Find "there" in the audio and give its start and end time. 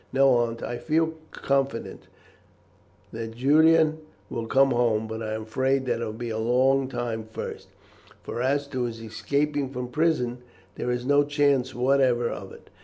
10.73-10.89